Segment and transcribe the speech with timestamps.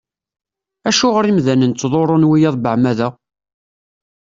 [0.89, 3.09] Acuɣer imdanen ttḍurrun wiyaḍ beεmada?